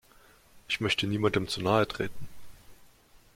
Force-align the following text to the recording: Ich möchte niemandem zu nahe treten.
Ich 0.67 0.81
möchte 0.81 1.05
niemandem 1.05 1.47
zu 1.47 1.61
nahe 1.61 1.87
treten. 1.87 2.27